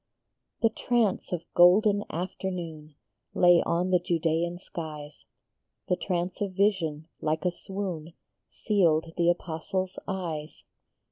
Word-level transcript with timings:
HE 0.63 0.69
trance 0.69 1.31
of 1.31 1.43
golden 1.53 2.03
afternoon 2.09 2.95
Lay 3.35 3.61
on 3.63 3.91
the 3.91 3.99
Judaean 3.99 4.57
skies; 4.57 5.25
The 5.89 5.95
trance 5.95 6.41
of 6.41 6.53
vision, 6.53 7.07
like 7.21 7.45
a 7.45 7.51
swoon, 7.51 8.13
Sealed 8.47 9.13
the 9.15 9.29
Apostle 9.29 9.83
s 9.83 9.99
eyes. 10.07 10.63